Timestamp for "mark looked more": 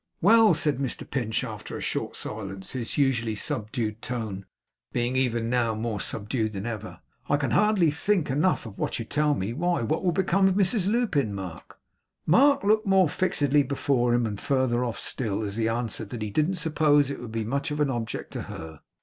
12.25-13.09